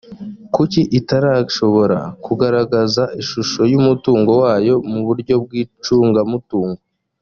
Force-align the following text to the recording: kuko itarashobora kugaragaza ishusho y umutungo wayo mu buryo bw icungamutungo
kuko 0.53 0.79
itarashobora 0.99 1.99
kugaragaza 2.25 3.03
ishusho 3.21 3.61
y 3.71 3.75
umutungo 3.79 4.31
wayo 4.43 4.75
mu 4.91 4.99
buryo 5.07 5.33
bw 5.43 5.51
icungamutungo 5.61 6.81